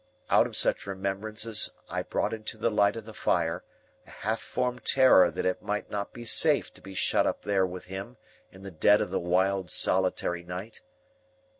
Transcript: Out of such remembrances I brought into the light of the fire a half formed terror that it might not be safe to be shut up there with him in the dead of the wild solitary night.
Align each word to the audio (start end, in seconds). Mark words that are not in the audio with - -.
Out 0.31 0.47
of 0.47 0.55
such 0.55 0.87
remembrances 0.87 1.69
I 1.87 2.01
brought 2.01 2.33
into 2.33 2.57
the 2.57 2.71
light 2.71 2.95
of 2.95 3.05
the 3.05 3.13
fire 3.13 3.63
a 4.07 4.09
half 4.09 4.41
formed 4.41 4.83
terror 4.83 5.29
that 5.29 5.45
it 5.45 5.61
might 5.61 5.91
not 5.91 6.11
be 6.11 6.23
safe 6.23 6.73
to 6.73 6.81
be 6.81 6.95
shut 6.95 7.27
up 7.27 7.43
there 7.43 7.67
with 7.67 7.85
him 7.85 8.17
in 8.51 8.63
the 8.63 8.71
dead 8.71 8.99
of 8.99 9.11
the 9.11 9.19
wild 9.19 9.69
solitary 9.69 10.43
night. 10.43 10.81